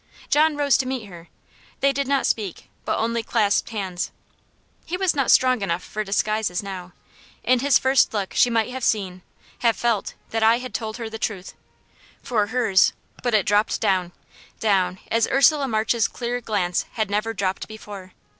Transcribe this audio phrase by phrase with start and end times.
[0.31, 1.27] John rose to meet her.
[1.79, 4.09] They did not speak, but only clasped hands.
[4.83, 6.93] He was not strong enough for disguises now
[7.43, 9.21] in his first look she might have seen,
[9.59, 11.53] have felt, that I had told her the truth.
[12.23, 14.11] For hers but it dropped down,
[14.59, 18.13] down, as Ursula March's clear glance had never dropped before.